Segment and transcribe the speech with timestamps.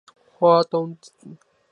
[0.39, 1.37] 花東鐵路